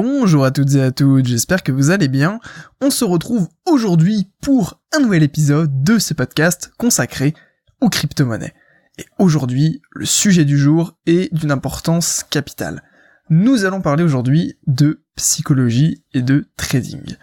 [0.00, 2.38] Bonjour à toutes et à tous, j'espère que vous allez bien.
[2.80, 7.34] On se retrouve aujourd'hui pour un nouvel épisode de ce podcast consacré
[7.80, 8.54] aux crypto-monnaies.
[8.98, 12.84] Et aujourd'hui, le sujet du jour est d'une importance capitale.
[13.28, 17.16] Nous allons parler aujourd'hui de psychologie et de trading.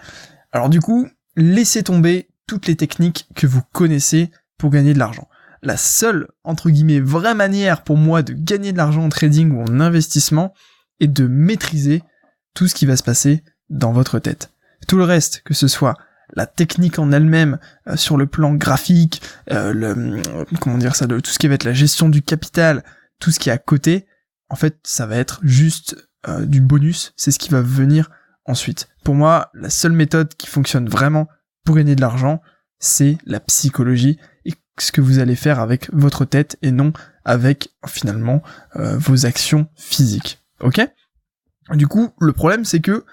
[0.52, 1.07] Alors du coup,
[1.38, 5.30] laissez tomber toutes les techniques que vous connaissez pour gagner de l'argent.
[5.62, 9.62] La seule, entre guillemets, vraie manière pour moi de gagner de l'argent en trading ou
[9.62, 10.54] en investissement
[11.00, 12.04] est de maîtriser
[12.56, 14.50] tout ce qui va se passer dans votre tête.
[14.88, 15.96] Tout le reste, que ce soit
[16.34, 21.05] la technique en elle-même euh, sur le plan graphique, euh, le euh, comment dire ça,
[21.08, 22.84] tout ce qui va être la gestion du capital,
[23.20, 24.08] tout ce qui est à côté,
[24.49, 25.96] en fait, ça va être juste
[26.41, 27.13] du bonus.
[27.18, 28.10] C'est ce qui va venir
[28.46, 28.90] ensuite.
[29.04, 31.27] Pour moi, la seule méthode qui fonctionne vraiment
[31.63, 32.41] pour gagner de l'argent,
[32.80, 36.94] c'est la psychologie et ce que vous allez faire avec votre tête et non
[37.26, 38.41] avec finalement
[38.74, 40.40] vos actions physiques.
[40.62, 40.82] Ok?
[41.74, 43.05] Du coup, le problème, c'est que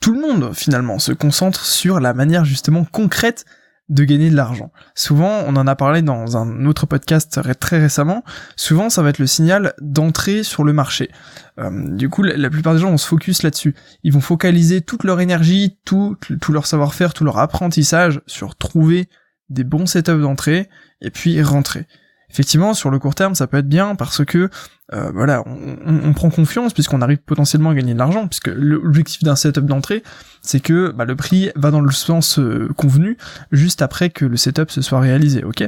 [0.00, 3.44] tout le monde, finalement, se concentre sur la manière justement concrète
[3.88, 4.72] de gagner de l'argent.
[4.94, 8.24] Souvent, on en a parlé dans un autre podcast très récemment,
[8.56, 11.10] souvent ça va être le signal d'entrée sur le marché.
[11.58, 13.74] Euh, du coup, la, plupart des gens vont se focus là-dessus.
[14.02, 19.08] Ils vont focaliser toute leur énergie, tout, tout leur savoir-faire, tout leur apprentissage sur trouver
[19.50, 20.70] des bons setups d'entrée
[21.02, 21.86] et puis rentrer
[22.34, 24.50] effectivement sur le court terme ça peut être bien parce que
[24.92, 28.26] euh, voilà on, prend confiance puisqu'on arrive potentiellement à gagner de l'argent.
[28.26, 30.02] Puisque l'objectif d'un setup d'entrée
[30.42, 33.16] c'est que bah, le prix va dans le sens euh, convenu
[33.52, 35.62] juste après que le setup se soit réalisé ok?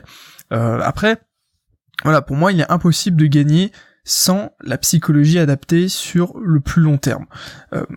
[0.53, 1.19] Euh, après
[2.03, 3.71] voilà pour moi il est impossible de gagner
[4.03, 7.27] sans la psychologie adaptée sur le plus long terme.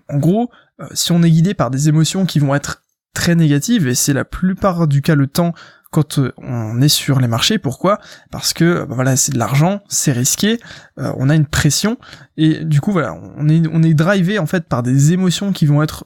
[0.09, 0.49] En gros
[0.93, 4.25] si on est guidé par des émotions qui vont être très négatives et c'est la
[4.25, 5.53] plupart du cas le temps
[5.91, 7.57] quand euh, on est sur les marchés.
[7.57, 7.99] Pourquoi?
[8.31, 10.59] Parce que bah voilà, c'est de l'argent, c'est risqué,
[10.99, 11.97] euh, on a une pression
[12.37, 15.65] et du coup voilà, on est on est drivé en fait par des émotions qui
[15.65, 16.05] vont être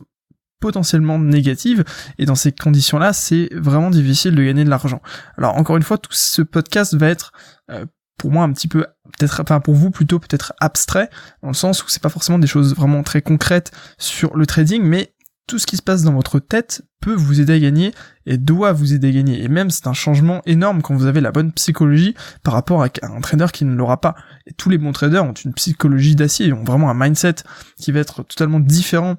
[0.60, 1.84] potentiellement négatives
[2.18, 5.02] et dans ces conditions-là, c'est vraiment difficile de gagner de l'argent.
[5.38, 7.34] Alors encore une fois, tout ce podcast va être
[7.70, 7.86] euh,
[8.18, 8.86] pour moi un petit peu
[9.18, 11.10] peut-être enfin pour vous plutôt peut-être abstrait
[11.42, 14.84] dans le sens où c'est pas forcément des choses vraiment très concrètes sur le trading
[14.84, 15.13] mais
[15.48, 17.94] tout ce qui se passe dans votre tête peut vous aider à gagner
[18.26, 19.44] et doit vous aider à gagner.
[19.44, 22.88] Et même c'est un changement énorme quand vous avez la bonne psychologie par rapport à
[23.02, 24.16] un trader qui ne l'aura pas.
[24.48, 27.36] Et tous les bons traders ont une psychologie d'acier, ont vraiment un mindset
[27.78, 29.18] qui va être totalement différent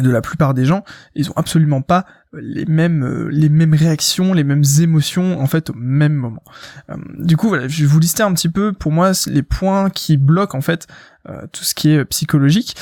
[0.00, 0.82] de la plupart des gens,
[1.14, 2.04] ils ont absolument pas
[2.40, 6.42] les mêmes euh, les mêmes réactions, les mêmes émotions en fait au même moment.
[6.90, 9.90] Euh, du coup voilà, je vais vous lister un petit peu pour moi les points
[9.90, 10.86] qui bloquent en fait
[11.28, 12.76] euh, tout ce qui est psychologique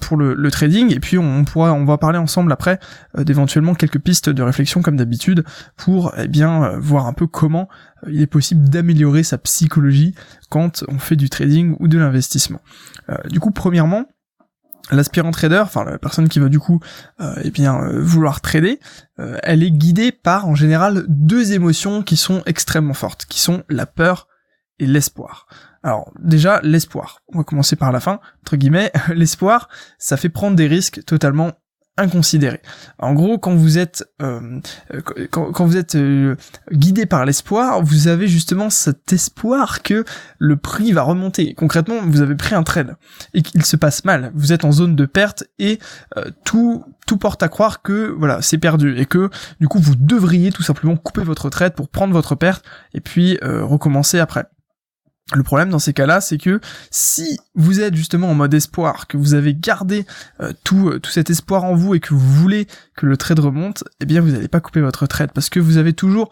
[0.00, 2.80] pour le, trading et puis on, pourra on va parler ensemble après
[3.16, 5.44] d'éventuellement quelques pistes de réflexion comme d'habitude
[5.76, 7.68] pour eh bien voir un peu comment
[8.08, 10.14] il est possible d'améliorer sa psychologie
[10.48, 12.60] quand on fait du trading ou de l'investissement.
[13.28, 14.06] du coup premièrement
[14.90, 16.80] l'aspirant trader, enfin la personne qui va du coup
[17.20, 18.80] euh, eh bien euh, vouloir trader,
[19.18, 23.62] euh, elle est guidée par en général deux émotions qui sont extrêmement fortes, qui sont
[23.68, 24.28] la peur
[24.78, 25.46] et l'espoir.
[25.82, 30.56] Alors déjà l'espoir, on va commencer par la fin, entre guillemets, l'espoir, ça fait prendre
[30.56, 31.52] des risques totalement
[31.96, 32.60] inconsidéré.
[32.98, 34.60] En gros, quand vous êtes euh,
[35.30, 36.36] quand, vous êtes euh,
[36.72, 40.04] guidé par l'espoir, vous avez justement cet espoir que
[40.38, 41.54] le prix va remonter.
[41.54, 42.96] Concrètement, vous avez pris un trade
[43.34, 44.30] et qu'il se passe mal.
[44.34, 45.78] Vous êtes en zone de perte et
[46.16, 49.30] euh, tout tout porte à croire que voilà c'est perdu et que
[49.60, 52.64] du coup vous devriez tout simplement couper votre trade pour prendre votre perte
[52.94, 54.46] et puis recommencer après.
[55.34, 56.60] Le problème dans ces cas-là, c'est que
[56.92, 60.06] si vous êtes justement en mode espoir, que vous avez gardé
[60.40, 63.40] euh, tout, euh, tout cet espoir en vous et que vous voulez que le trade
[63.40, 66.30] remonte, eh bien vous n'allez pas couper votre trade parce que vous avez toujours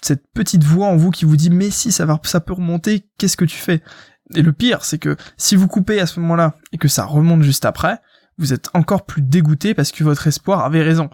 [0.00, 3.06] cette petite voix en vous qui vous dit mais si ça va, ça peut remonter,
[3.18, 3.82] qu'est-ce que tu fais?
[4.34, 7.42] Et le pire, c'est que si vous coupez à ce moment-là et que ça remonte
[7.42, 8.00] juste après,
[8.38, 11.10] vous êtes encore plus dégoûté parce que votre espoir avait raison.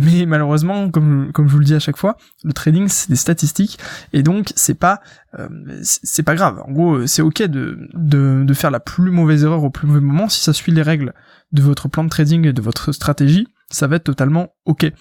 [0.00, 3.16] Mais malheureusement, comme, comme je vous le dis à chaque fois, le trading c'est des
[3.16, 3.78] statistiques
[4.12, 5.00] et donc c'est pas
[5.38, 5.48] euh,
[5.82, 6.62] c'est pas grave.
[6.66, 10.00] En gros, c'est ok de, de, de faire la plus mauvaise erreur au plus mauvais
[10.00, 11.14] moment si ça suit les règles
[11.50, 14.92] de votre plan de trading et de votre stratégie, ça va être totalement ok.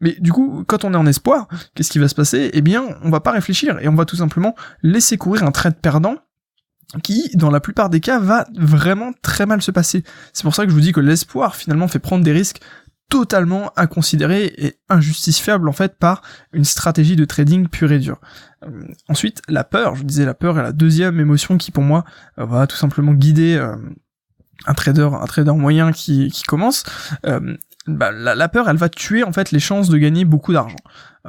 [0.00, 2.50] Mais du coup, quand on est en espoir, qu'est-ce qui va se passer?
[2.54, 5.76] Eh bien, on va pas réfléchir et on va tout simplement laisser courir un trade
[5.76, 6.16] perdant
[7.02, 10.04] qui, dans la plupart des cas, va vraiment très mal se passer.
[10.32, 12.60] C'est pour ça que je vous dis que l'espoir, finalement, fait prendre des risques
[13.08, 16.22] totalement inconsidéré et injustifiable en fait par
[16.52, 18.20] une stratégie de trading pure et dure.
[18.64, 22.04] Euh, ensuite, la peur, je disais la peur est la deuxième émotion qui pour moi
[22.38, 23.76] euh, va tout simplement guider euh,
[24.66, 26.84] un trader, un trader moyen qui, commence.
[27.86, 30.76] Bah, la, la, peur, elle va tuer en fait les chances de gagner beaucoup d'argent.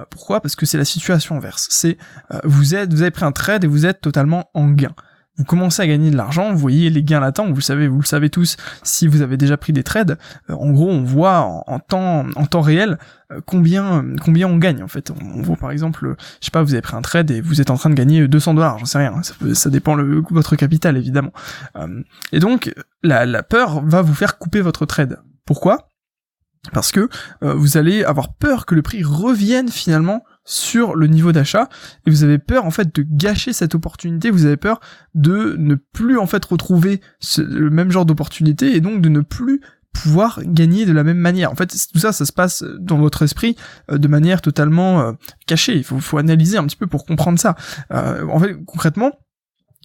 [0.10, 0.42] pourquoi?
[0.42, 1.68] Parce que c'est la situation inverse.
[1.70, 2.00] C'est
[2.44, 4.96] vous êtes, vous avez pris un trade et vous êtes totalement en gain.
[5.38, 8.06] Vous commencez à gagner de l'argent, vous voyez les gains latents, vous savez, vous le
[8.06, 10.18] savez tous, si vous avez déjà pris des trades,
[10.50, 12.98] euh, en gros, on voit en, temps, en temps réel
[13.32, 15.12] euh, combien, combien on gagne, en fait.
[15.12, 17.70] On, voit par exemple, je sais pas, vous avez pris un trade et vous êtes
[17.70, 20.98] en train de gagner 200 dollars, j'en sais rien, ça, ça dépend le, votre capital,
[20.98, 21.32] évidemment.
[21.76, 22.02] Euh,
[22.32, 22.74] et donc,
[23.04, 25.20] la, la peur va vous faire couper votre trade.
[25.46, 25.90] Pourquoi?
[26.74, 27.10] Parce que
[27.42, 31.68] vous allez avoir peur que le prix revienne finalement sur le niveau d'achat
[32.06, 34.80] et vous avez peur en fait de gâcher cette opportunité, vous avez peur
[35.14, 37.02] de ne plus en fait retrouver
[37.38, 39.62] le même genre d'opportunité et donc de ne plus
[39.92, 41.52] pouvoir gagner de la même manière.
[41.52, 43.56] En fait, tout ça, ça se passe dans votre esprit
[43.92, 45.12] euh, de manière totalement euh,
[45.48, 45.76] cachée.
[45.76, 47.56] Il faut, faut, analyser un petit peu pour comprendre ça.
[47.92, 49.12] Euh, en fait, concrètement,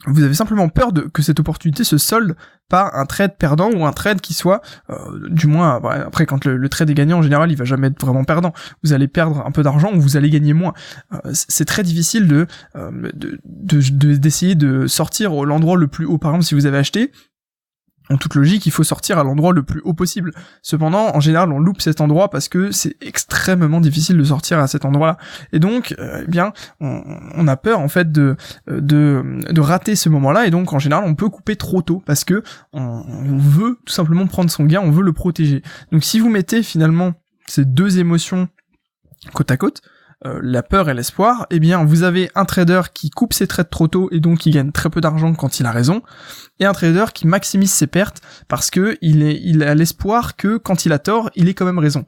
[0.07, 2.35] vous avez simplement peur de que cette opportunité se solde
[2.69, 6.69] par un trade perdant ou un trade qui soit, euh, du moins, après quand le,
[6.69, 8.53] trade est gagnant en général, il va jamais être vraiment perdant.
[8.83, 10.73] Vous allez perdre un peu d'argent ou vous allez gagner moins.
[11.13, 12.47] Euh, c'est très difficile de
[13.45, 16.19] d'essayer de, de, de sortir l'endroit le plus haut.
[16.19, 17.13] Par exemple, si vous avez acheté,
[18.11, 20.33] en toute logique, il faut sortir à l'endroit le plus haut possible.
[20.63, 24.67] Cependant, en général, on loupe cet endroit parce que c'est extrêmement difficile de sortir à
[24.67, 25.17] cet endroit-là.
[25.53, 30.09] Et donc, euh, eh bien, on, a peur en fait de, de, de rater ce
[30.09, 30.47] moment-là.
[30.47, 33.03] Et donc, en général, on peut couper trop tôt parce que on,
[33.39, 35.63] veut tout simplement prendre son gain, on veut le protéger.
[35.91, 37.15] Donc, si vous mettez finalement
[37.47, 38.49] ces deux émotions
[39.33, 39.83] côte à côte,
[40.25, 43.71] euh, la peur et l'espoir, eh bien vous avez un trader qui coupe ses trades
[43.71, 46.03] trop tôt et donc qui gagne très peu d'argent quand il a raison,
[46.61, 50.59] et un trader qui maximise ses pertes parce que il est il a l'espoir que
[50.59, 52.05] quand il a tort, il ait quand même raison.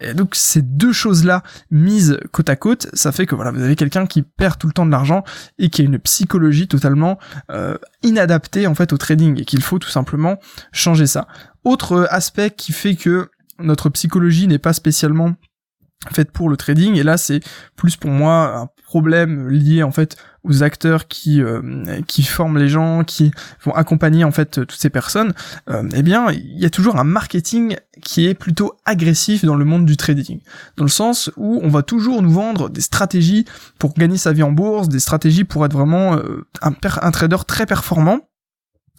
[0.00, 3.76] Et donc ces deux choses-là mises côte à côte, ça fait que voilà, vous avez
[3.76, 5.24] quelqu'un qui perd tout le temps de l'argent
[5.58, 7.18] et qui a une psychologie totalement
[7.50, 10.38] euh, inadaptée en fait au trading et qu'il faut tout simplement
[10.72, 11.26] changer ça.
[11.64, 15.34] Autre aspect qui fait que notre psychologie n'est pas spécialement
[16.12, 16.96] faite pour le trading.
[16.96, 17.40] Et là c'est
[17.76, 21.60] plus pour moi un problème lié en fait aux acteurs qui euh,
[22.06, 23.32] qui forment les gens qui
[23.64, 25.32] vont accompagner en fait toutes ces personnes.
[25.68, 29.64] Euh, eh bien il y a toujours un marketing qui est plutôt agressif dans le
[29.64, 30.40] monde du trading.
[30.76, 33.44] Dans le sens où on va toujours nous vendre des stratégies
[33.78, 36.72] pour gagner sa vie en bourse des stratégies pour être vraiment euh, un,
[37.02, 38.20] un trader très performant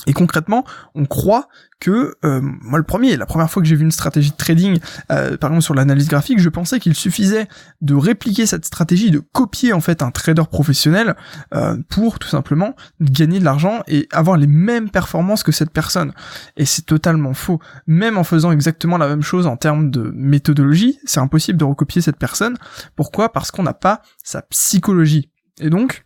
[0.05, 0.63] et concrètement,
[0.93, 1.47] on croit
[1.79, 4.79] que euh, moi le premier, la première fois que j'ai vu une stratégie de trading,
[5.11, 7.47] euh, par exemple sur l'analyse graphique, je pensais qu'il suffisait
[7.81, 11.15] de répliquer cette stratégie, de copier en fait un trader professionnel
[11.53, 16.13] euh, pour tout simplement gagner de l'argent et avoir les mêmes performances que cette personne.
[16.57, 17.59] Et c'est totalement faux.
[17.85, 22.01] Même en faisant exactement la même chose en termes de méthodologie, c'est impossible de recopier
[22.01, 22.57] cette personne.
[22.95, 23.31] Pourquoi?
[23.31, 25.29] Parce qu'on n'a pas sa psychologie.
[25.59, 26.05] Et donc,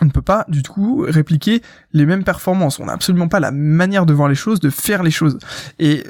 [0.00, 1.62] on ne peut pas du tout répliquer
[1.92, 2.80] les mêmes performances.
[2.80, 5.38] On n'a absolument pas la manière de voir les choses, de faire les choses.
[5.78, 6.04] Et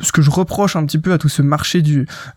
[0.00, 1.82] ce que je reproche un petit peu à tout ce marché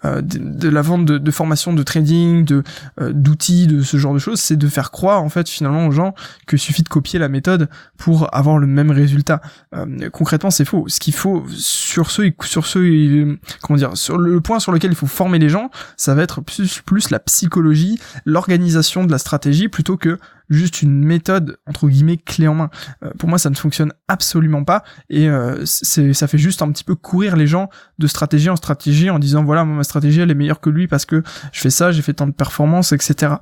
[0.06, 2.64] euh, de, la vente de, de formation, de trading, de
[3.02, 5.92] euh, d'outils, de ce genre de choses, c'est de faire croire en fait finalement aux
[5.92, 6.14] gens
[6.46, 9.42] que suffit de copier la méthode pour avoir le même résultat.
[9.76, 10.86] Euh, concrètement, c'est faux.
[10.88, 14.96] Ce qu'il faut sur ce sur ce comment dire sur le point sur lequel il
[14.96, 19.68] faut former les gens, ça va être plus plus la psychologie, l'organisation de la stratégie
[19.68, 20.20] plutôt que
[20.50, 22.70] juste une méthode entre guillemets clé en main.
[23.04, 26.72] Euh, pour moi, ça ne fonctionne absolument pas et euh, c'est ça fait juste un
[26.72, 27.70] petit peu courir les gens
[28.00, 31.06] de stratégie en stratégie en disant voilà ma stratégie elle est meilleure que lui parce
[31.06, 33.36] que je fais ça, j'ai fait tant de performances, etc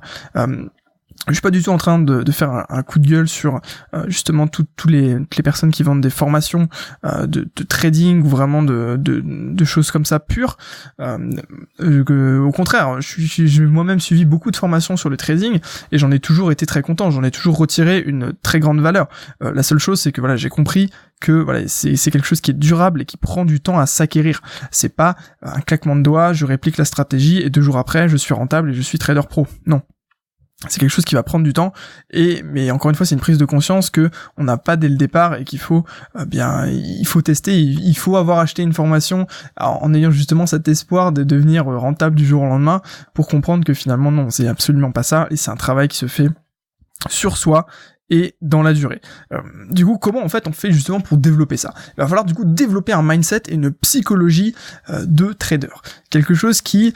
[1.28, 3.60] je suis pas du tout en train de, de faire un, coup de gueule sur
[3.94, 6.68] euh, justement toutes les, les personnes qui vendent des formations
[7.04, 10.56] euh, de, de, trading ou vraiment de, de, de choses comme ça pures.
[11.00, 15.60] Euh, au contraire, j'ai moi-même suivi beaucoup de formations sur le trading
[15.92, 17.10] et j'en ai toujours été très content.
[17.10, 19.08] J'en ai toujours retiré une très grande valeur.
[19.40, 22.58] la seule chose, c'est que voilà, j'ai compris que voilà, c'est quelque chose qui est
[22.58, 24.40] durable et qui prend du temps à s'acquérir.
[24.70, 28.16] C'est pas un claquement de doigts, je réplique la stratégie et deux jours après, je
[28.16, 29.46] suis rentable et je suis trader pro.
[29.66, 29.82] Non,
[30.66, 31.72] c'est quelque chose qui va prendre du temps
[32.10, 34.88] et mais encore une fois c'est une prise de conscience que on n'a pas dès
[34.88, 35.84] le départ et qu'il faut
[36.16, 40.66] euh, bien il faut tester il faut avoir acheté une formation en ayant justement cet
[40.66, 42.82] espoir de devenir rentable du jour au lendemain
[43.14, 46.06] pour comprendre que finalement non c'est absolument pas ça et c'est un travail qui se
[46.06, 46.28] fait
[47.08, 47.66] sur soi
[48.10, 49.02] et dans la durée.
[49.34, 51.74] Euh, du coup, comment en fait on fait justement pour développer ça?
[51.88, 54.54] Il va falloir du coup développer un mindset et une psychologie
[54.88, 55.68] euh, de trader,
[56.08, 56.94] quelque chose qui,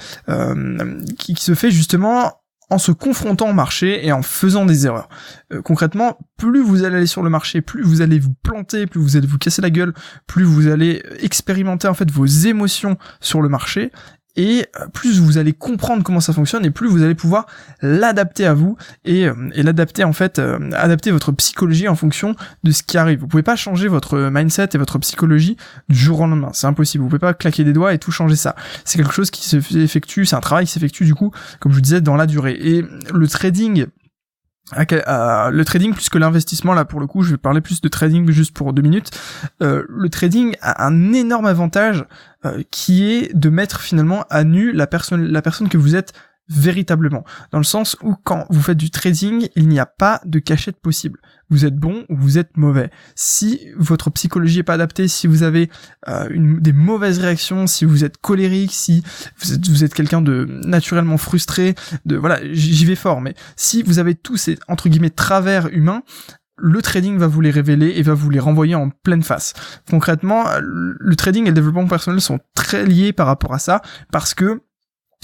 [1.19, 2.41] qui, qui se fait justement
[2.73, 5.09] en se confrontant au marché et en faisant des erreurs.
[5.52, 9.00] Euh, concrètement, plus vous allez aller sur le marché, plus vous allez vous planter, plus
[9.00, 9.93] vous allez vous casser la gueule,
[10.26, 13.93] plus vous allez expérimenter en fait vos émotions sur le marché
[14.37, 17.47] et euh, plus vous allez comprendre comment ça fonctionne et plus vous allez pouvoir
[17.81, 22.35] l'adapter à vous et, euh, l'adapter en fait euh, adapter votre psychologie en fonction
[22.65, 23.21] de ce qui arrive.
[23.21, 25.57] Vous pouvez pas changer votre mindset et votre psychologie
[25.89, 27.03] du jour au lendemain, c'est impossible.
[27.03, 28.57] Vous pouvez pas claquer des doigts et tout changer ça.
[28.85, 31.83] C'est quelque chose qui s'effectue, c'est un travail qui s'effectue du coup, comme je vous
[31.83, 32.57] disais, dans la durée.
[32.61, 33.87] Et le trading
[34.76, 38.31] le trading plus que l'investissement là pour le coup je vais parler plus de trading
[38.31, 39.11] juste pour deux minutes.
[39.62, 42.05] Euh, le trading a un énorme avantage
[42.45, 46.12] euh, qui est de mettre finalement à nu la personne que vous êtes
[46.49, 47.25] véritablement.
[47.50, 50.81] Dans le sens où quand vous faites du trading il n'y a pas de cachette
[50.81, 51.21] possible
[51.52, 52.90] vous êtes bon ou vous êtes mauvais.
[53.14, 55.71] Si votre psychologie est pas adaptée, si vous avez
[56.09, 59.02] euh, des mauvaises réactions, si vous êtes colérique, si
[59.38, 61.75] vous êtes, vous êtes quelqu'un de naturellement frustré,
[62.06, 66.02] de voilà, j'y vais fort, mais si vous avez tous ces entre guillemets travers humains,
[66.56, 69.52] le trading va vous les révéler et va vous les renvoyer en pleine face.
[69.90, 74.32] Concrètement, le trading et le développement personnel sont très liés par rapport à ça parce
[74.32, 74.62] que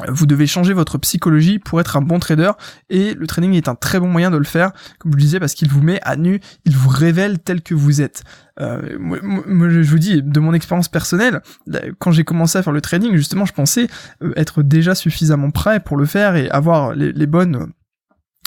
[0.07, 2.53] vous devez changer votre psychologie pour être un bon trader
[2.89, 5.41] et le trading est un très bon moyen de le faire, comme je le disais,
[5.41, 8.23] parce qu'il vous met à nu, il vous révèle tel que vous êtes.
[8.61, 11.41] Euh, je vous dis, de mon expérience personnelle,
[11.99, 13.89] quand j'ai commencé à faire le trading, justement, je pensais
[14.23, 17.73] euh, être déjà suffisamment prêt pour le faire et avoir les bonnes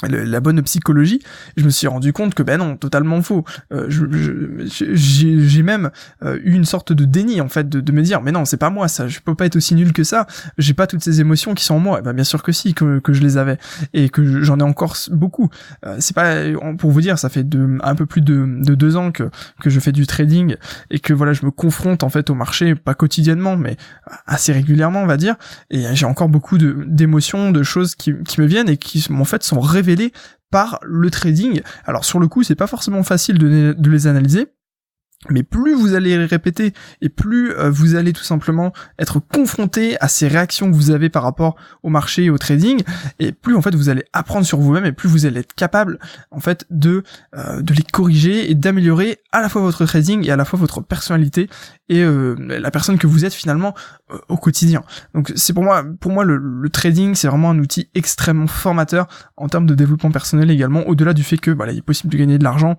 [0.08, 1.22] la bonne psychologie,
[1.58, 3.44] je me suis rendu compte que ben non, totalement faux.
[3.72, 3.88] Euh,
[4.70, 5.92] j'ai même
[6.24, 8.58] euh, eu une sorte de déni en fait de, de me dire mais non c'est
[8.58, 10.28] pas moi ça, je peux pas être aussi nul que ça.
[10.58, 12.00] J'ai pas toutes ces émotions qui sont en moi.
[12.00, 13.58] Et ben bien sûr que si que, que je les avais
[13.94, 15.50] et que j'en ai encore beaucoup.
[15.86, 16.36] Euh, c'est pas
[16.78, 19.30] pour vous dire ça fait de, un peu plus de, de deux ans que
[19.62, 20.56] que je fais du trading
[20.90, 23.78] et que voilà je me confronte en fait au marché pas quotidiennement mais
[24.26, 25.36] assez régulièrement on va dire
[25.70, 29.26] et j'ai encore beaucoup de d'émotions de choses qui, qui me viennent et qui en
[29.26, 29.91] fait sont révélées
[30.52, 31.62] par le trading.
[31.86, 34.48] Alors sur le coup, c'est pas forcément facile de, les analyser,
[35.30, 40.08] mais plus vous allez répéter et plus euh, vous allez tout simplement être confronté à
[40.08, 42.82] ces réactions que vous avez par rapport au marché et au trading,
[43.20, 46.00] et plus en fait vous allez apprendre sur vous-même et plus vous allez être capable
[46.32, 47.04] en fait de
[47.36, 50.58] euh, de les corriger et d'améliorer à la fois votre trading et à la fois
[50.58, 51.50] votre personnalité
[51.88, 53.76] et euh, la personne que vous êtes finalement
[54.28, 54.84] au quotidien.
[55.14, 59.48] Donc c'est pour moi pour moi le, trading c'est vraiment un outil extrêmement formateur en
[59.50, 62.44] termes de développement personnel également au-delà du fait que il est possible de gagner de
[62.44, 62.78] l'argent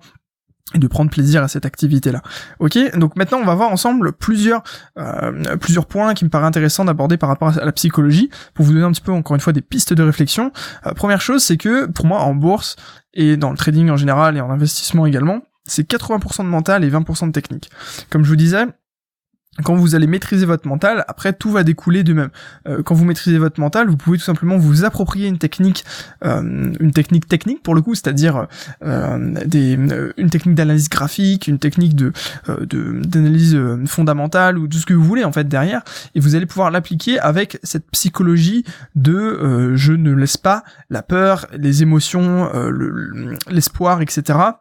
[0.73, 2.21] et de prendre plaisir à cette activité-là.
[2.59, 4.63] Ok, donc maintenant on va voir ensemble plusieurs
[4.97, 8.73] euh, plusieurs points qui me paraissent intéressants d'aborder par rapport à la psychologie pour vous
[8.73, 10.51] donner un petit peu encore une fois des pistes de réflexion.
[10.85, 12.75] Euh, première chose, c'est que pour moi en bourse
[13.13, 16.89] et dans le trading en général et en investissement également, c'est 80% de mental et
[16.89, 17.69] 20% de technique.
[18.09, 18.65] Comme je vous disais,
[19.61, 22.29] quand vous allez maîtriser votre mental, après tout va découler de même.
[22.67, 25.85] Euh, quand vous maîtrisez votre mental, vous pouvez tout simplement vous approprier une technique,
[26.25, 28.47] euh, une technique technique pour le coup, c'est-à-dire
[28.83, 32.11] euh, une technique d'analyse graphique, une technique de
[32.47, 35.83] d'analyse fondamentale ou tout ce que vous voulez en fait derrière,
[36.15, 38.63] et vous allez pouvoir l'appliquer avec cette psychologie
[38.95, 42.49] de je ne laisse pas la peur, les émotions,
[43.49, 44.53] l'espoir, etc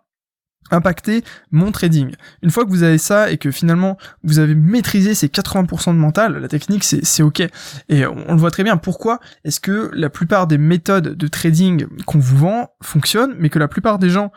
[0.70, 2.12] impacter mon trading.
[2.42, 5.98] Une fois que vous avez ça et que finalement vous avez maîtrisé ces 80% de
[5.98, 7.42] mental, la technique c'est ok.
[7.88, 8.76] Et on, le voit très bien.
[8.76, 13.58] Pourquoi est-ce que la plupart des méthodes de trading qu'on vous vend fonctionnent, mais que
[13.58, 14.32] la plupart des gens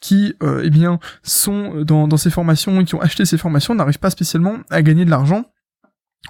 [0.00, 3.74] qui euh, eh bien sont dans, dans ces formations et qui ont acheté ces formations
[3.74, 5.44] n'arrivent pas spécialement à gagner de l'argent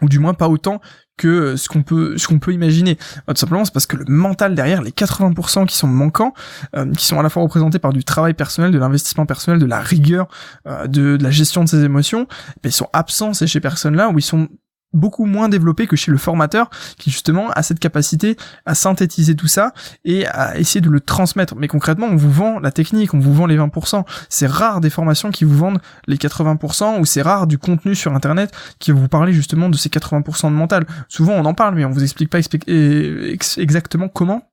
[0.02, 0.80] ou du moins pas autant
[1.16, 2.97] que euh, ce qu'on peut ce qu'on peut imaginer.
[2.97, 6.32] Tout simplement, c'est parce que le mental derrière, les 80% qui sont manquants,
[6.75, 9.66] euh, qui sont à la fois représentés par du travail personnel, de l'investissement personnel, de
[9.66, 10.28] la rigueur,
[10.66, 12.26] euh, de, la gestion de ses émotions,
[12.62, 14.49] ben, ils sont absents ces personnes-là où ils sont
[14.92, 19.47] beaucoup moins développé que chez le formateur qui justement a cette capacité à synthétiser tout
[19.47, 19.73] ça
[20.04, 21.54] et à essayer de le transmettre.
[21.56, 24.04] Mais concrètement, on vous vend la technique, on vous vend les 20%.
[24.28, 28.14] C'est rare des formations qui vous vendent les 80% ou c'est rare du contenu sur
[28.14, 30.87] internet qui va vous parler justement de ces 80% de mental.
[31.09, 34.50] Souvent on en parle mais on vous explique pas exactement comment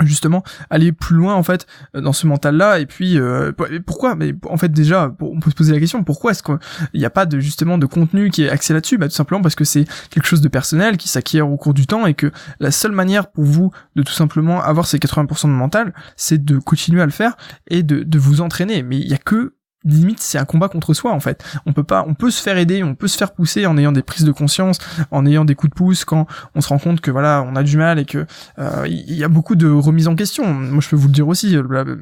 [0.00, 3.52] justement aller plus loin en fait dans ce mental là et puis euh,
[3.86, 4.16] pourquoi?
[4.16, 6.58] Mais en fait déjà on peut se poser la question pourquoi est-ce qu'il
[6.94, 8.98] n'y a pas de justement de contenu qui est axé là-dessus?
[8.98, 11.86] Bah tout simplement parce que c'est quelque chose de personnel qui s'acquiert au cours du
[11.86, 15.48] temps et que la seule manière pour vous de tout simplement avoir ces 80% de
[15.48, 17.36] mental c'est de continuer à le faire
[17.68, 18.82] et de, de vous entraîner.
[18.82, 21.44] Mais il y a que limite c'est un combat contre soi en fait.
[21.66, 23.92] On peut pas, on peut se faire aider, on peut se faire pousser en ayant
[23.92, 24.78] des prises de conscience,
[25.10, 27.62] en ayant des coups de pouce quand on se rend compte que voilà on a
[27.62, 28.26] du mal et que
[28.58, 30.52] euh, il y a beaucoup de remises en question.
[30.52, 31.56] Moi je peux vous le dire aussi.
[31.56, 31.96] Euh,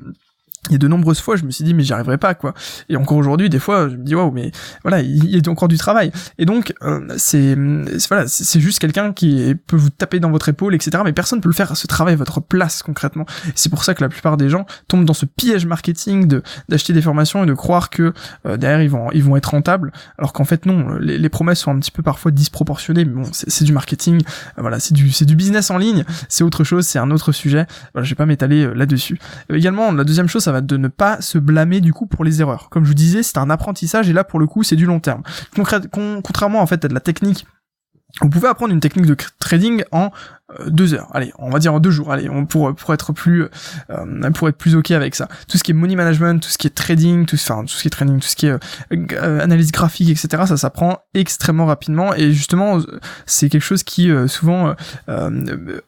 [0.71, 2.55] a de nombreuses fois, je me suis dit, mais j'y arriverai pas, quoi.
[2.89, 4.53] Et encore aujourd'hui, des fois, je me dis, waouh, mais
[4.83, 6.13] voilà, il y a encore du travail.
[6.39, 7.57] Et donc, euh, c'est,
[8.09, 11.03] voilà, c'est juste quelqu'un qui peut vous taper dans votre épaule, etc.
[11.05, 13.27] Mais personne peut le faire ce travail votre place, concrètement.
[13.57, 16.93] C'est pour ça que la plupart des gens tombent dans ce piège marketing de, d'acheter
[16.93, 18.13] des formations et de croire que
[18.47, 19.93] euh, derrière, ils vont, ils vont être rentables.
[20.17, 23.05] Alors qu'en fait, non, les, les, promesses sont un petit peu parfois disproportionnées.
[23.05, 24.23] Mais bon, c'est, du marketing.
[24.59, 26.05] Euh, voilà, c'est du, c'est du business en ligne.
[26.29, 27.67] C'est autre chose, c'est un autre sujet.
[27.95, 29.19] Voilà, je vais pas m'étaler là-dessus.
[29.53, 32.69] également, la deuxième chose, ça de ne pas se blâmer du coup pour les erreurs.
[32.71, 35.01] Comme je vous disais, c'est un apprentissage et là pour le coup c'est du long
[35.01, 35.23] terme.
[35.55, 37.47] contrairement en fait à de la technique
[38.21, 40.11] vous pouvez apprendre une technique de trading en
[40.67, 41.09] deux heures.
[41.13, 42.13] Allez, on va dire deux jours.
[42.13, 43.47] Allez, on, pour pour être plus
[43.91, 45.29] euh, pour être plus ok avec ça.
[45.49, 47.83] Tout ce qui est money management, tout ce qui est trading, tout enfin tout ce
[47.83, 48.57] qui est trading, tout ce qui est
[48.93, 50.45] euh, analyse graphique, etc.
[50.47, 52.79] Ça s'apprend extrêmement rapidement et justement
[53.27, 54.75] c'est quelque chose qui souvent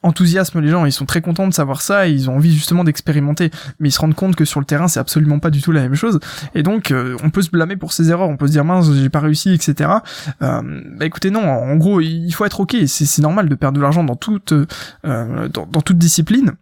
[0.03, 0.87] enthousiasme les gens.
[0.87, 3.93] Ils sont très contents de savoir ça et ils ont envie justement d'expérimenter, mais ils
[3.93, 6.21] se rendent compte que sur le terrain c'est absolument pas du tout la même chose.
[6.55, 6.93] Et donc
[7.23, 9.53] on peut se blâmer pour ses erreurs, on peut se dire mince j'ai pas réussi,
[9.53, 9.91] etc.
[10.41, 10.63] bah
[11.03, 12.77] écoutez non, en gros il faut être ok.
[12.87, 14.54] C'est normal de perdre de l'argent dans toute
[15.05, 16.55] euh, dans, dans toute discipline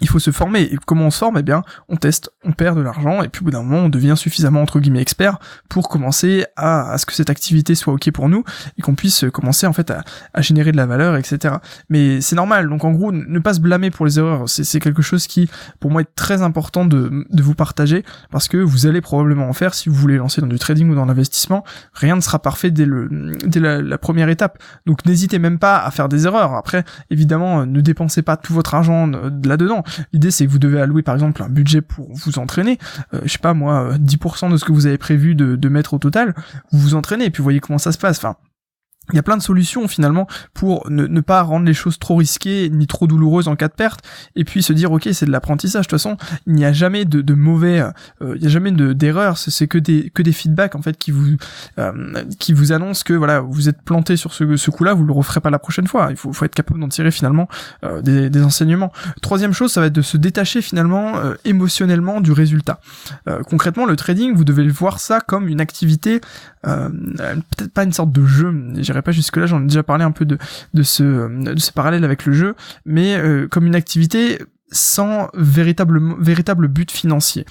[0.00, 0.62] il faut se former.
[0.62, 3.42] Et comment on se forme Eh bien, on teste, on perd de l'argent, et puis
[3.42, 7.12] au bout d'un moment, on devient suffisamment, entre guillemets, expert pour commencer à, ce que
[7.12, 8.44] cette activité soit OK pour nous,
[8.76, 11.56] et qu'on puisse commencer, en fait, à, générer de la valeur, etc.
[11.88, 12.68] Mais c'est normal.
[12.68, 14.48] Donc, en gros, ne pas se blâmer pour les erreurs.
[14.48, 18.56] C'est quelque chose qui, pour moi, est très important de, de vous partager, parce que
[18.56, 21.64] vous allez probablement en faire si vous voulez lancer dans du trading ou dans l'investissement.
[21.92, 23.08] Rien ne sera parfait dès le,
[23.44, 24.58] dès la, la première étape.
[24.86, 26.54] Donc, n'hésitez même pas à faire des erreurs.
[26.54, 29.77] Après, évidemment, ne dépensez pas tout votre argent là-dedans.
[30.12, 32.78] L'idée c'est que vous devez allouer par exemple un budget pour vous entraîner,
[33.14, 35.94] euh, je sais pas moi, 10% euh, de ce que vous avez prévu de, mettre
[35.94, 36.34] au total,
[36.72, 38.18] vous vous entraînez et puis vous voyez comment ça se passe.
[38.18, 38.36] Enfin,
[39.12, 42.16] il y a plein de solutions finalement pour ne, ne, pas rendre les choses trop
[42.16, 44.00] risquées ni trop douloureuses en cas de perte.
[44.36, 45.86] Et puis se dire ok c'est de l'apprentissage.
[45.86, 48.72] De toute façon il n'y a jamais de, de mauvais euh, il n'y a jamais
[48.72, 51.36] de d'erreur c'est que des que des feedbacks en fait qui vous
[51.78, 55.04] euh, qui vous annoncent que voilà vous êtes planté sur ce, ce coup là vous
[55.04, 56.08] le referez pas la prochaine fois.
[56.10, 57.48] Il faut, faut être capable d'en tirer finalement
[57.84, 58.92] euh, des, des, enseignements.
[59.22, 62.80] Troisième chose ça va être de se détacher finalement émotionnellement du résultat.
[63.46, 66.20] Concrètement le trading vous devez voir ça comme une activité
[66.62, 68.52] peut-être pas une sorte de jeu
[69.02, 70.38] pas jusque là, j'en ai déjà parlé un peu de,
[70.74, 74.38] de, ce, parallèle avec le jeu, mais euh, comme une activité
[74.70, 77.46] sans véritable, véritable but financier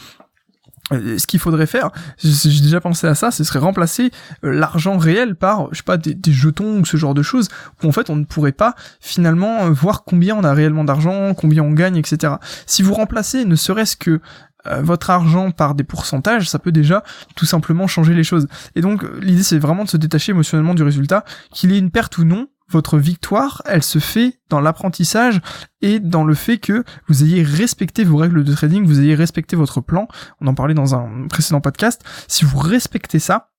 [0.94, 4.12] euh, ce qu'il faudrait faire, j'ai déjà pensé à ça, ce serait remplacer
[4.46, 7.50] euh, l'argent réel par, je sais pas, des, des, jetons ou ce genre de choses,
[7.84, 11.64] où en fait on ne pourrait pas finalement voir combien on a réellement d'argent, combien
[11.64, 12.36] on gagne, etc.
[12.66, 14.20] Si vous remplacez ne serait-ce que euh,
[14.82, 17.04] votre argent par des pourcentages, ça peut déjà
[17.36, 18.48] tout simplement changer les choses.
[18.76, 22.18] Et donc l'idée c'est vraiment de se détacher émotionnellement du résultat, qu'il ait une perte
[22.18, 25.40] ou non, votre victoire, elle se fait dans l'apprentissage
[25.82, 29.56] et dans le fait que vous ayez respecté vos règles de trading, vous ayez respecté
[29.56, 30.08] votre plan.
[30.42, 32.04] On en parlait dans un précédent podcast.
[32.28, 33.52] Si vous respectez ça,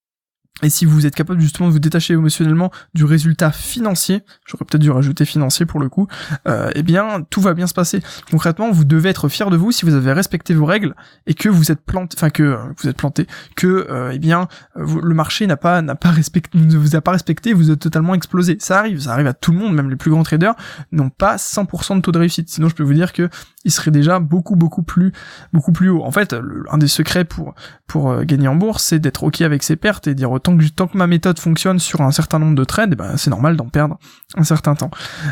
[0.62, 4.82] et si vous êtes capable justement de vous détacher émotionnellement du résultat financier, j'aurais peut-être
[4.82, 6.08] dû rajouter financier pour le coup,
[6.48, 8.02] euh, eh bien tout va bien se passer.
[8.30, 10.94] Concrètement, vous devez être fier de vous si vous avez respecté vos règles
[11.26, 14.48] et que vous êtes planté, enfin que euh, vous êtes planté, que euh, eh bien
[14.76, 18.14] le marché n'a pas n'a pas respecté, ne vous a pas respecté, vous êtes totalement
[18.14, 18.56] explosé.
[18.58, 20.54] Ça arrive, ça arrive à tout le monde, même les plus grands traders
[20.92, 22.48] n'ont pas 100% de taux de réussite.
[22.48, 23.28] Sinon, je peux vous dire que
[23.68, 25.12] il serait déjà beaucoup beaucoup plus
[25.52, 26.02] beaucoup plus haut.
[26.02, 26.34] En fait,
[26.70, 27.54] un des secrets pour
[27.86, 30.66] pour euh, gagner en bourse, c'est d'être ok avec ses pertes et dire autant que
[30.68, 33.56] tant que ma méthode fonctionne sur un certain nombre de trades, eh ben c'est normal
[33.56, 33.98] d'en perdre
[34.36, 34.90] un certain temps.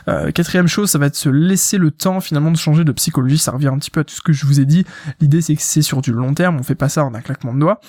[0.09, 3.39] Euh, quatrième chose, ça va être se laisser le temps finalement de changer de psychologie.
[3.39, 4.85] Ça revient un petit peu à tout ce que je vous ai dit.
[5.21, 7.55] L'idée c'est que c'est sur du long terme, on fait pas ça en un claquement
[7.55, 7.81] de doigts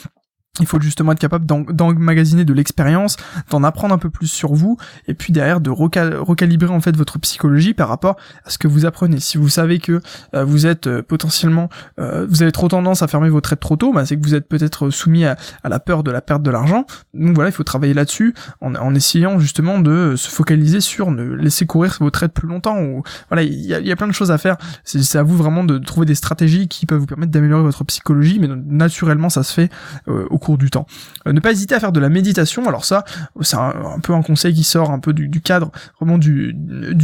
[0.60, 3.18] il faut justement être capable d'emmagasiner de l'expérience,
[3.50, 7.20] d'en apprendre un peu plus sur vous, et puis derrière de recalibrer en fait votre
[7.20, 9.20] psychologie par rapport à ce que vous apprenez.
[9.20, 10.02] Si vous savez que
[10.34, 13.76] euh, vous êtes euh, potentiellement, euh, vous avez trop tendance à fermer vos trades trop
[13.76, 16.52] tôt, bah, c'est que vous êtes peut-être soumis à, la peur de la perte de
[16.52, 16.86] l'argent.
[17.14, 21.24] Donc voilà, il faut travailler là-dessus en, en, essayant justement de se focaliser sur ne
[21.24, 22.80] laisser courir vos trades plus longtemps.
[22.80, 24.58] Ou voilà, il y a, y a, plein de choses à faire.
[24.84, 28.40] C'est à vous vraiment de trouver des stratégies qui peuvent vous permettre d'améliorer votre psychologie,
[28.40, 29.70] mais naturellement ça se fait
[30.08, 30.86] au cours du temps.
[31.28, 32.66] Euh, ne pas hésiter à faire de la méditation.
[32.68, 33.04] Alors ça,
[33.42, 36.56] c'est un, peu un conseil qui sort un peu du, cadre vraiment du,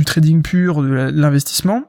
[0.06, 1.84] trading pur, de l'investissement.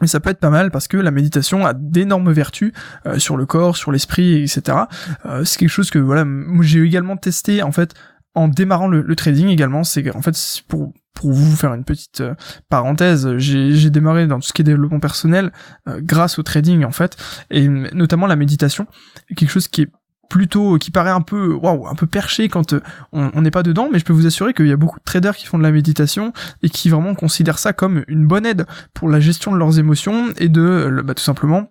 [0.00, 2.72] Mais ça peut être pas mal parce que la méditation a d'énormes vertus
[3.06, 4.76] euh, sur le corps, sur l'esprit, etc.
[5.24, 6.26] Euh, c'est quelque chose que voilà,
[6.60, 7.94] j'ai également testé en fait
[8.34, 9.84] en démarrant le, trading également.
[9.84, 12.22] C'est en fait pour pour vous faire une petite
[12.68, 15.50] parenthèse, j'ai démarré dans tout ce qui est développement personnel
[15.88, 17.16] grâce au trading en fait,
[17.50, 18.86] et notamment la méditation,
[19.34, 19.88] quelque chose qui est
[20.28, 22.80] plutôt qui paraît un peu waouh un peu perché quand euh,
[23.12, 25.36] on n'est pas dedans mais je peux vous assurer qu'il y a beaucoup de traders
[25.36, 29.08] qui font de la méditation et qui vraiment considèrent ça comme une bonne aide pour
[29.08, 31.70] la gestion de leurs émotions et de bah, tout simplement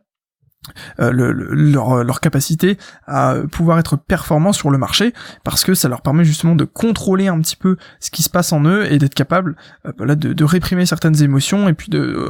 [1.00, 5.88] euh, le, leur, leur, capacité à pouvoir être performants sur le marché parce que ça
[5.88, 8.98] leur permet justement de contrôler un petit peu ce qui se passe en eux et
[8.98, 12.30] d'être capable euh, voilà de, de, réprimer certaines émotions et puis de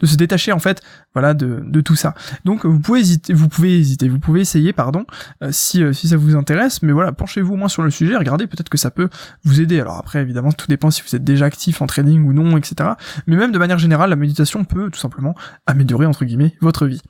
[0.00, 0.82] de se détacher en fait
[1.14, 2.14] voilà de, de tout ça.
[2.44, 5.04] Donc vous pouvez hésiter vous pouvez hésiter vous pouvez essayer pardon
[5.42, 8.46] euh, si si ça vous intéresse mais voilà penchez-vous au moins sur le sujet regardez
[8.46, 9.08] peut-être que ça peut
[9.44, 9.80] vous aider.
[9.80, 12.90] Alors après évidemment tout dépend si vous êtes déjà actif en trading ou non etc
[13.26, 15.34] mais même de manière générale la méditation peut tout simplement
[15.66, 17.02] améliorer entre guillemets votre vie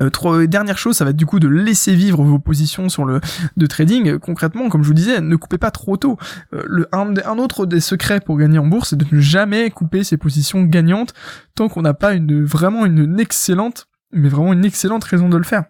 [0.00, 3.04] Euh, trois, dernière chose, ça va être du coup de laisser vivre vos positions sur
[3.04, 3.20] le
[3.56, 4.08] de trading.
[4.08, 6.18] Euh, concrètement, comme je vous disais, ne coupez pas trop tôt.
[6.52, 10.16] Euh, un, autre des secrets pour gagner en bourse, c'est de ne jamais couper ses
[10.16, 11.14] positions gagnantes
[11.54, 15.44] tant qu'on n'a pas une vraiment une excellente, mais vraiment une excellente raison de le
[15.44, 15.64] faire.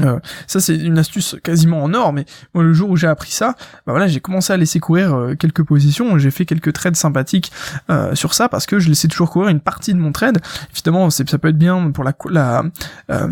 [0.00, 2.24] Euh, ça c'est une astuce quasiment en or, mais
[2.54, 3.54] moi le jour où j'ai appris ça,
[3.86, 7.52] bah voilà, j'ai commencé à laisser courir euh, quelques positions, j'ai fait quelques trades sympathiques
[7.90, 10.38] euh, sur ça parce que je laissais toujours courir une partie de mon trade.
[10.72, 12.64] Évidemment, ça peut être bien pour la, la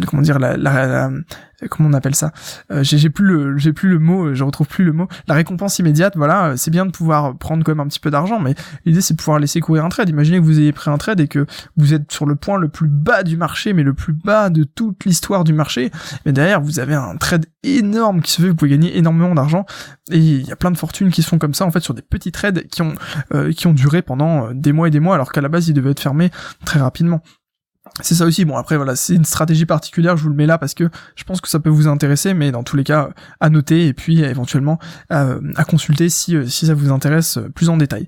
[0.07, 1.11] comment dire la, la
[1.69, 2.33] comment on appelle ça
[2.71, 5.09] euh, j'ai plus le j'ai plus le mot je retrouve plus le mot.
[5.29, 8.11] La récompense immédiate voilà euh, c'est bien de pouvoir prendre quand même un petit peu
[8.11, 10.09] d'argent mais l'idée c'est de pouvoir laisser courir un trade.
[10.09, 11.47] Imaginez que vous ayez pris un trade et que
[11.77, 14.65] vous êtes sur le point le plus bas du marché mais le plus bas de
[14.65, 15.91] toute l'histoire du marché.
[16.27, 19.67] Mais derrière vous avez un trade énorme qui se fait vous pouvez gagner énormément d'argent.
[20.11, 21.95] Et il y a plein de fortunes qui se font comme ça en fait sur
[21.95, 22.95] des petits trades qui ont
[23.35, 25.75] euh, qui ont duré pendant des mois et des mois alors qu'à la base ils
[25.75, 26.31] devaient être fermés
[26.65, 27.23] très rapidement
[28.03, 28.45] c'est ça aussi.
[28.45, 30.17] Bon après voilà, c'est une stratégie particulière.
[30.17, 32.51] Je vous le mets là parce que je pense que ça peut vous intéresser, mais
[32.51, 33.11] dans tous les cas
[33.41, 34.79] à noter et puis éventuellement
[35.13, 38.07] euh, à consulter si euh, si ça vous intéresse euh, plus en détail.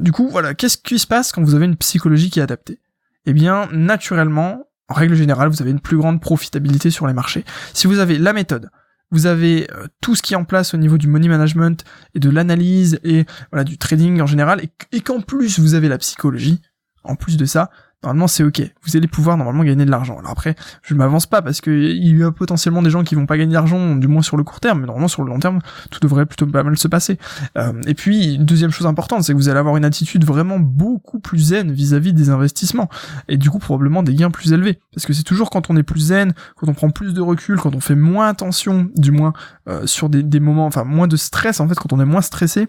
[0.00, 2.80] du coup voilà, qu'est-ce qui se passe quand vous avez une psychologie qui est adaptée?
[3.26, 7.44] Eh bien naturellement, en règle générale, vous avez une plus grande profitabilité sur les marchés.
[7.72, 8.70] Si vous avez la méthode,
[9.10, 9.68] vous avez
[10.00, 13.24] tout ce qui est en place au niveau du money management et de l'analyse et
[13.50, 16.60] voilà du trading en général, et qu'en plus vous avez la psychologie.
[17.04, 17.70] En plus de ça,
[18.04, 18.62] normalement c'est ok.
[18.84, 20.18] Vous allez pouvoir normalement gagner de l'argent.
[20.18, 23.14] Alors après, je ne m'avance pas parce que il y a potentiellement des gens qui
[23.14, 25.38] vont pas gagner d'argent, du moins sur le court terme, mais normalement sur le long
[25.38, 27.18] terme, tout devrait plutôt pas mal se passer.
[27.56, 31.18] Euh, et puis, deuxième chose importante, c'est que vous allez avoir une attitude vraiment beaucoup
[31.18, 32.88] plus zen vis-à-vis des investissements.
[33.28, 34.78] Et du coup, probablement des gains plus élevés.
[34.94, 37.58] Parce que c'est toujours quand on est plus zen, quand on prend plus de recul,
[37.58, 39.32] quand on fait moins attention, du moins,
[39.68, 42.22] euh, sur des, des moments, enfin moins de stress en fait, quand on est moins
[42.22, 42.68] stressé,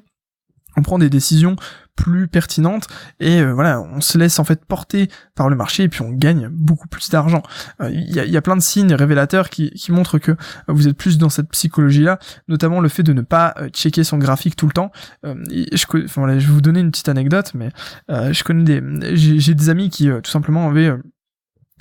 [0.78, 1.56] on prend des décisions
[1.96, 2.88] plus pertinentes
[3.20, 6.12] et euh, voilà on se laisse en fait porter par le marché et puis on
[6.12, 7.42] gagne beaucoup plus d'argent.
[7.80, 10.36] Il euh, y, a, plein de signes révélateurs qui, montrent que
[10.68, 14.04] vous êtes plus dans cette psychologie là notamment le fait de ne pas euh, checker
[14.04, 14.92] son graphique tout le temps.
[15.24, 17.70] Je, voilà, je vais vous donner une petite anecdote mais
[18.10, 20.92] je connais des j'ai des amis qui tout simplement avaient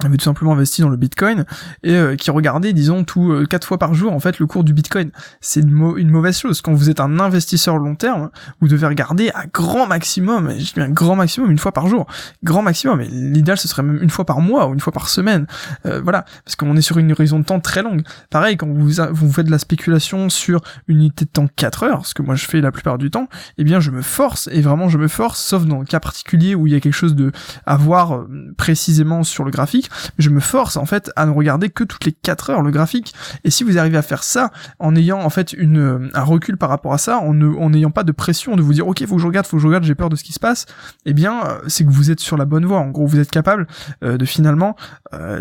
[0.03, 1.45] avait tout simplement investi dans le Bitcoin
[1.85, 4.65] et euh, qui regardait disons tout euh, quatre fois par jour en fait le cours
[4.65, 5.11] du Bitcoin.
[5.41, 5.71] C'est une,
[6.11, 6.61] mauvaise chose.
[6.63, 8.31] Quand vous êtes un investisseur long terme
[8.61, 12.07] vous devez regarder à grand maximum je dis un grand maximum une fois par jour.
[12.43, 13.01] Grand maximum.
[13.03, 15.47] Et l'idéal ce serait même une fois par mois ou une fois par semaine.
[15.87, 16.25] Euh, voilà.
[16.45, 18.03] Parce qu'on est sur une horizon de temps très longue.
[18.31, 22.07] Pareil quand vous, vous faites de la spéculation sur une unité de temps 4 heures
[22.07, 23.29] ce que moi je fais la plupart du temps
[23.59, 26.55] eh bien je me force et vraiment je me force sauf dans le cas particulier
[26.55, 27.31] où il y a quelque chose de
[27.67, 28.25] à voir
[28.57, 29.84] précisément sur le graphique
[30.19, 33.15] je me force en fait à ne regarder que toutes les 4 heures le graphique.
[33.45, 36.69] Et si vous arrivez à faire ça en ayant en fait euh, un recul par
[36.69, 39.27] rapport à ça, en n'ayant pas de pression de vous dire ok faut que je
[39.27, 40.67] regarde, faut que je regarde, j'ai peur de ce qui se passe,
[41.05, 42.79] eh bien euh, c'est que vous êtes sur la bonne voie.
[42.79, 43.67] En gros vous êtes capable
[44.03, 44.77] euh, de finalement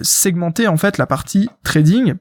[0.04, 2.14] segmenter en fait la partie trading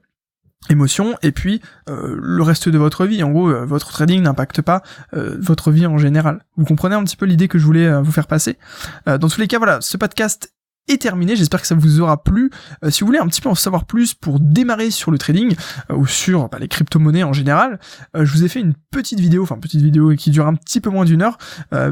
[0.69, 3.21] émotion et puis le reste de votre vie.
[3.21, 4.81] En gros, votre trading n'impacte pas
[5.11, 6.43] votre vie en général.
[6.57, 8.57] Vous comprenez un petit peu l'idée que je voulais vous faire passer?
[9.05, 10.53] dans tous les cas, voilà, ce podcast
[10.87, 11.35] est terminé.
[11.35, 12.49] J'espère que ça vous aura plu.
[12.83, 15.55] Euh, si vous voulez un petit peu en savoir plus pour démarrer sur le trading
[15.89, 17.79] euh, ou sur bah, les crypto-monnaies en général,
[18.15, 20.81] euh, je vous ai fait une petite vidéo, enfin petite vidéo qui dure un petit
[20.81, 21.37] peu moins d'une heure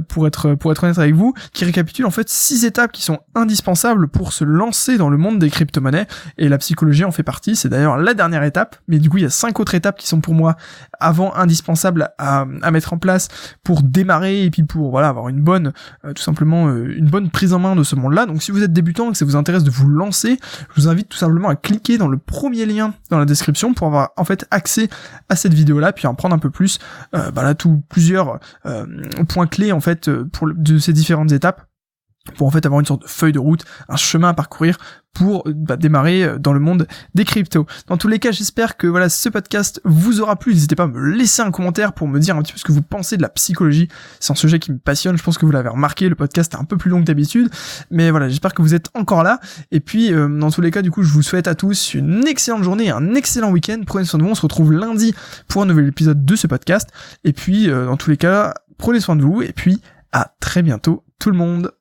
[0.07, 3.19] pour être pour être honnête avec vous, qui récapitule en fait six étapes qui sont
[3.33, 7.55] indispensables pour se lancer dans le monde des crypto-monnaies et la psychologie en fait partie.
[7.55, 10.07] C'est d'ailleurs la dernière étape, mais du coup il y a cinq autres étapes qui
[10.07, 10.55] sont pour moi
[10.99, 13.29] avant indispensables à, à mettre en place
[13.63, 15.73] pour démarrer et puis pour voilà avoir une bonne
[16.03, 18.27] tout simplement une bonne prise en main de ce monde-là.
[18.27, 20.39] Donc si vous êtes débutant et que ça vous intéresse de vous lancer,
[20.75, 23.87] je vous invite tout simplement à cliquer dans le premier lien dans la description pour
[23.87, 24.89] avoir en fait accès
[25.29, 26.79] à cette vidéo là, puis en prendre un peu plus,
[27.15, 28.85] euh, bah là tout plusieurs euh,
[29.27, 31.70] points clés en fait euh, pour de ces différentes étapes
[32.35, 34.77] pour en fait avoir une sorte de feuille de route, un chemin à parcourir
[35.13, 37.65] pour bah, démarrer euh, dans le monde des cryptos.
[37.87, 40.53] Dans tous les cas, j'espère que voilà ce podcast vous aura plu.
[40.53, 42.71] N'hésitez pas à me laisser un commentaire pour me dire un petit peu ce que
[42.71, 43.89] vous pensez de la psychologie.
[44.19, 45.17] C'est un sujet qui me passionne.
[45.17, 46.07] Je pense que vous l'avez remarqué.
[46.07, 47.49] Le podcast est un peu plus long que d'habitude,
[47.89, 49.39] mais voilà, j'espère que vous êtes encore là.
[49.71, 52.25] Et puis, euh, dans tous les cas, du coup, je vous souhaite à tous une
[52.27, 53.81] excellente journée, un excellent week-end.
[53.85, 54.31] Prenez soin de vous.
[54.31, 55.13] On se retrouve lundi
[55.47, 56.89] pour un nouvel épisode de ce podcast.
[57.23, 59.41] Et puis, euh, dans tous les cas, prenez soin de vous.
[59.41, 59.81] Et puis,
[60.13, 61.71] à très bientôt, tout le monde.